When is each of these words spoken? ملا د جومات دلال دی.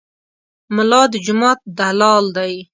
ملا 0.75 1.01
د 1.11 1.13
جومات 1.25 1.59
دلال 1.77 2.25
دی. 2.37 2.53